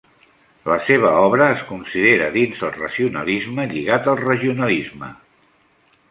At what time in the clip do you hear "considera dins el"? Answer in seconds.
1.71-2.73